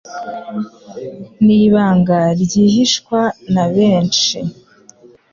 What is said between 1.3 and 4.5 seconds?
N'ibanga ryihishwa na benshi